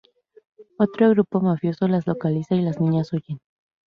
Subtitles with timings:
[0.79, 3.39] Otro grupo mafioso las localiza y las niñas huyen.